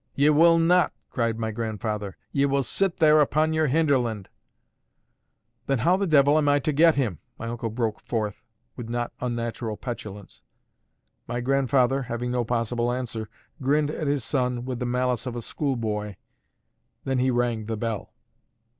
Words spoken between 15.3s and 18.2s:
a schoolboy; then he rang the bell.